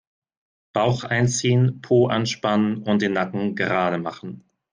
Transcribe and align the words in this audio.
Bauch 0.73 1.03
einziehen, 1.03 1.79
Po 1.83 2.07
anspannen 2.07 2.81
und 2.81 3.03
den 3.03 3.13
Nacken 3.13 3.53
gerade 3.55 3.99
machen. 3.99 4.43